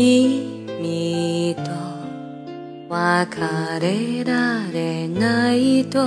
[0.00, 1.72] 意味と
[2.88, 3.40] 別
[3.80, 5.98] れられないと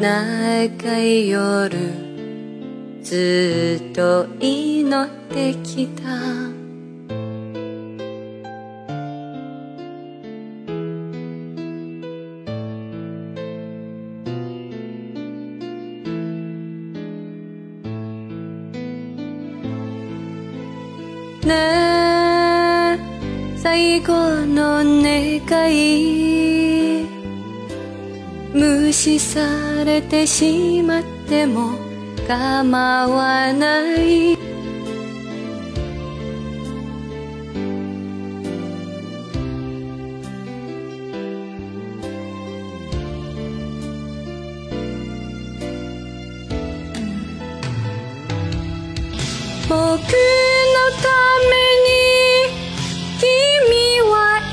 [0.00, 1.76] 長い夜
[3.02, 6.46] ずっと祈ってきた。
[21.46, 21.85] ねえ
[23.68, 24.12] 最後
[24.46, 25.42] の願
[25.74, 27.04] い
[28.54, 31.72] 無視されてしまっても
[32.28, 32.78] 構
[33.08, 34.38] わない。
[49.68, 50.35] 僕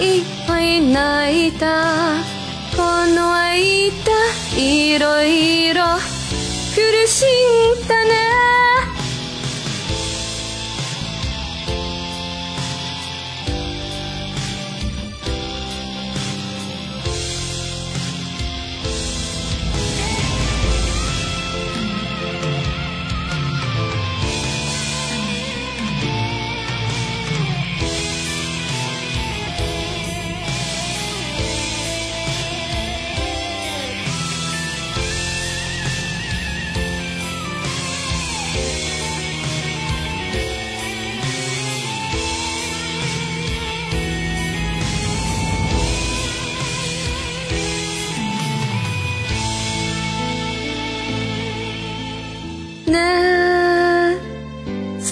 [0.04, 2.18] いっぱい泣いた。
[2.76, 3.62] この間
[4.58, 5.84] いろいろ。
[6.76, 7.23] 苦し
[7.86, 8.33] んだね。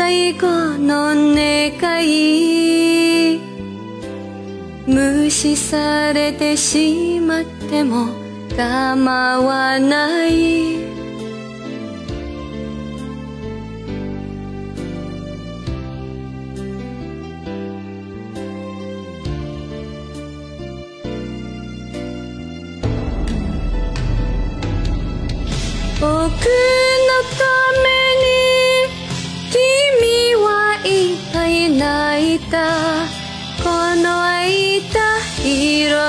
[0.01, 0.47] 最後
[0.79, 3.39] の願い。
[4.88, 8.07] 無視されてしまっても
[8.57, 11.00] 構わない。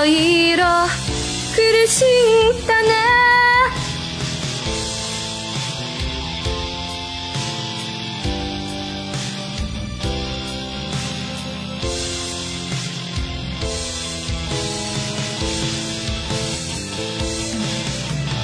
[0.05, 0.65] いろ
[1.55, 2.89] 苦しんだね。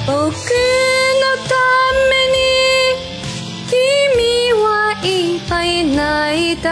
[0.07, 0.27] 僕の
[1.47, 1.55] た
[2.09, 2.39] めに
[3.69, 4.63] 君は
[5.03, 6.67] いっぱい泣いた。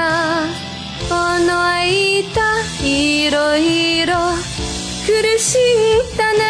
[1.07, 1.85] この間
[2.83, 4.13] いろいろ
[5.07, 5.59] 苦しい
[6.13, 6.43] んだな。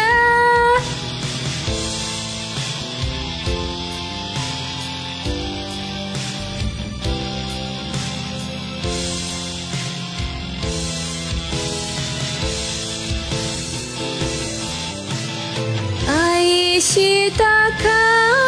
[16.08, 18.47] 愛したか